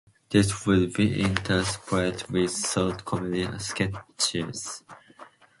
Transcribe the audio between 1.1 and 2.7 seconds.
interspersed with